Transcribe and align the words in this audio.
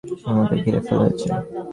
তোমাকে 0.23 0.55
ঘিরে 0.63 0.79
ফেলা 0.85 1.01
হয়েছে। 1.01 1.27